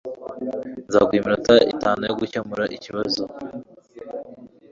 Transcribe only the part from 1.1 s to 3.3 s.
iminota itanu yo gukemura iki kibazo